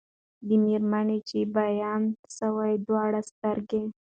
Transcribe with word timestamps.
د 0.47 0.49
مېرمني 0.65 1.19
چي 1.29 1.39
بینا 1.55 1.93
سوې 2.37 2.71
دواړي 2.87 3.21
سترګي 3.31 3.83